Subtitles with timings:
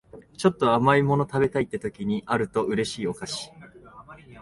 [0.35, 3.51] ちょっと甘い物食べたいって時にあると嬉しいお菓子